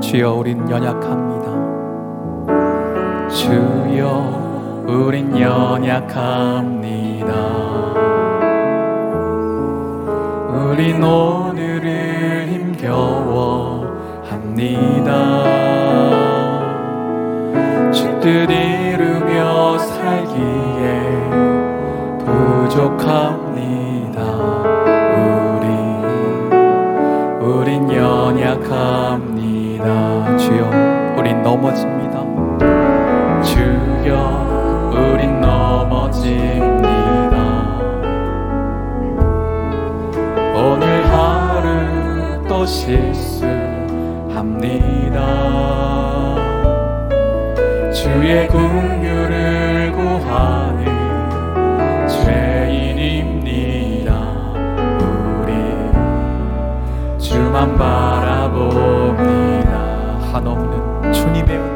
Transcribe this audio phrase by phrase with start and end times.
[0.00, 1.46] 주여 우린 연약합니다.
[3.30, 7.26] 주여 우린 연약합니다.
[10.52, 13.92] 우린 오늘을 힘겨워합니다.
[17.92, 21.00] 죽들 이루며 살기에
[22.24, 24.20] 부족합니다.
[25.56, 25.64] 우린
[27.40, 29.35] 우린 연약합니다.
[30.36, 30.70] 주여
[31.16, 32.20] 우린 넘어집니다.
[33.42, 36.76] 주여 우린 넘어집니다.
[40.54, 43.56] 오늘 하루 또 실수합니다.
[47.92, 50.84] 주의 긍휼을 구하는
[52.08, 53.30] 죄인입니다.
[55.40, 55.52] 우리
[57.18, 58.95] 주만 바라보
[60.36, 61.75] 한없는 주님의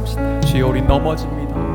[0.00, 0.40] 고백합시다.
[0.40, 1.69] 주여 우리 넘어집니다.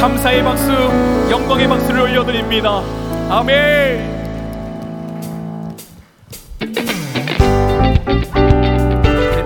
[0.00, 0.72] 감사의 박수,
[1.30, 2.82] 영광의 박수를 올려드립니다.
[3.30, 4.14] 아멘.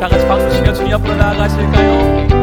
[0.00, 2.37] 다 같이 박수 치며 주님 앞으로 나아가실까요?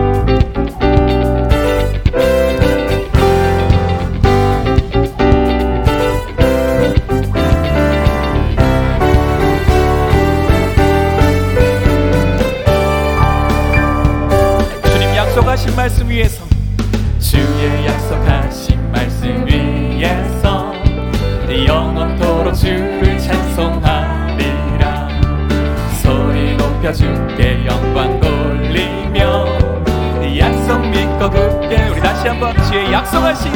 [31.25, 33.51] 더 깊게 우리 다시 한번 주의 약속하신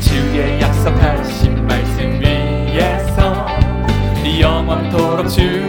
[0.00, 3.46] 주의 약속하신 말씀 위에서
[4.38, 5.63] 영원토록 주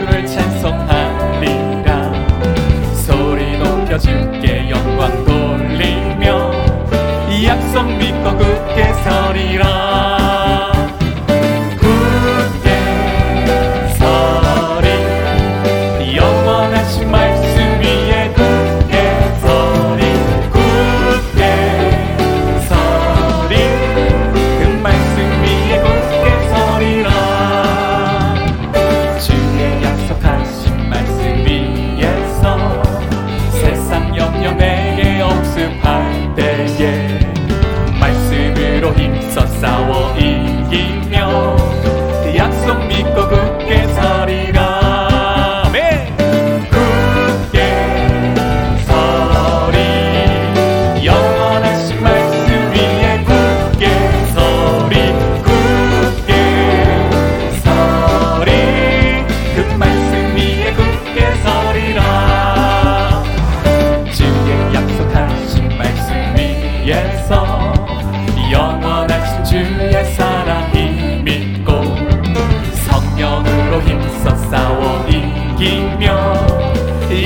[73.75, 76.07] 서로 힘써 싸워 이기며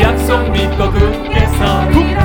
[0.02, 2.19] 약속 믿고 굳게 서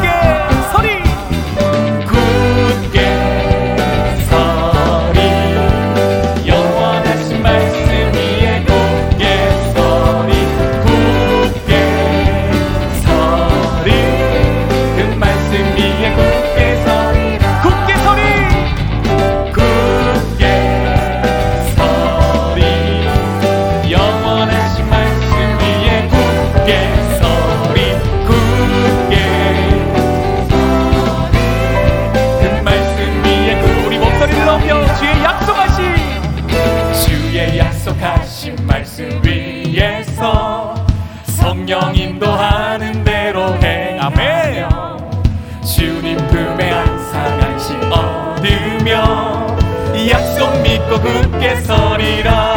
[50.94, 52.54] 또 굳게 서리라.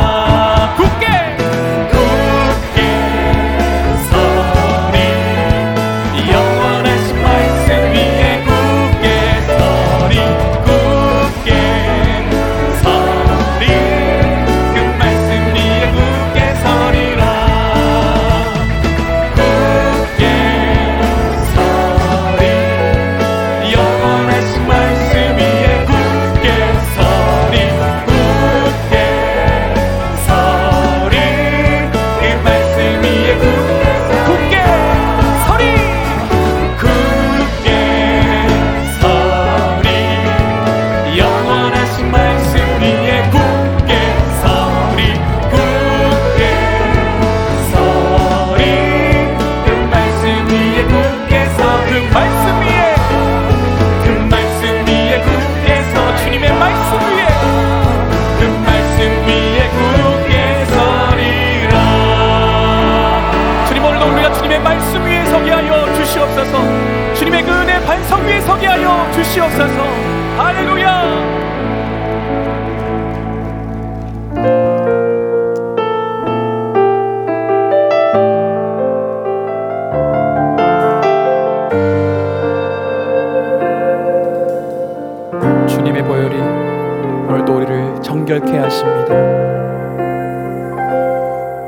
[88.27, 89.15] 정결케 하십니다.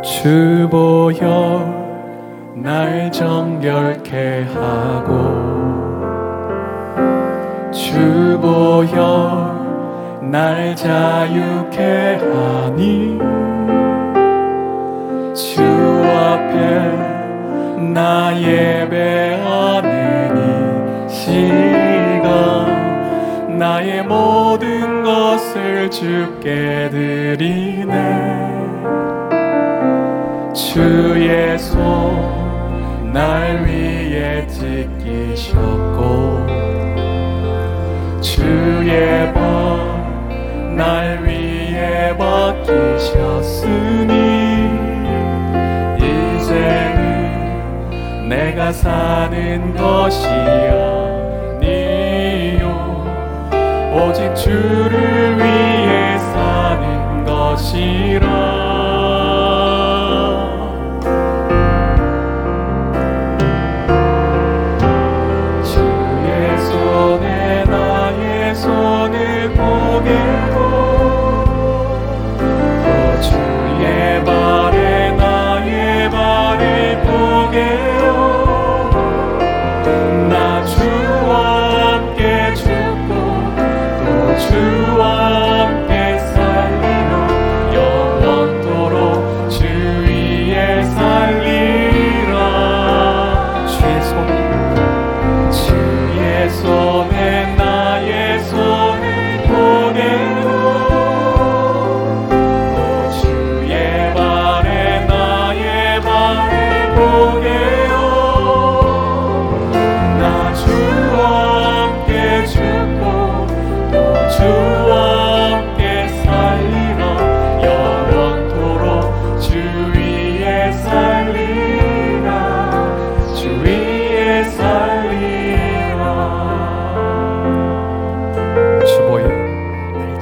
[0.01, 1.63] 주 보여
[2.53, 5.13] 날 정결케 하고
[7.71, 13.17] 주 보여 날 자유케 하니
[15.33, 16.91] 주 앞에
[17.93, 19.87] 나 예배하는
[20.37, 22.67] 이 시간
[23.57, 24.98] 나의 모든
[25.59, 27.93] 것을 주께 드리네.
[30.53, 32.39] 주의 손
[33.11, 36.45] 날 위에 지키셨고
[38.21, 39.39] 주의 법
[40.77, 44.13] 날 위에 벗기셨으니
[45.97, 47.09] 이제는
[48.29, 51.59] 내가 사는 것이 아니요
[54.01, 58.58] 오직 주를 위해 사는 것이라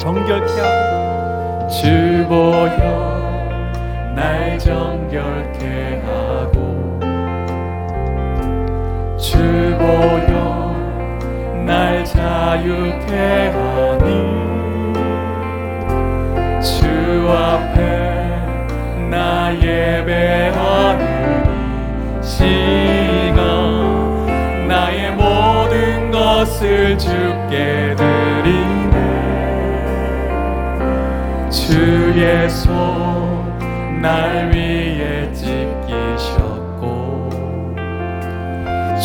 [0.08, 2.80] 정결케 하고 주 보여
[4.16, 6.98] 날 정결케 하고
[9.18, 9.38] 주
[9.78, 10.74] 보여
[11.66, 14.08] 날 자유케 하니
[16.62, 16.88] 주
[17.30, 17.78] 앞에
[19.10, 21.04] 나 예배하는
[22.22, 23.36] 이 시간
[24.70, 28.17] 나의 모든 것을 주께 드
[32.50, 33.48] 손
[34.02, 37.30] 날 위에 지키셨고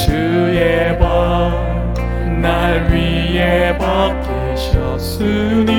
[0.06, 5.72] 주의 법날 위에 벗기셨으니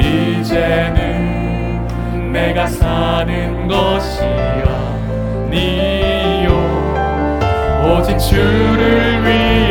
[0.00, 1.02] 이제는
[2.32, 4.22] 내가 사는 것이
[5.52, 6.50] 아니요.
[7.84, 9.61] 오직 주를 위해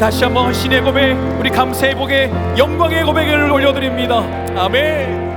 [0.00, 4.24] 다시 한번 신의 고백 우리 감사의 복에 영광의 고백을 올려드립니다.
[4.56, 5.29] 아멘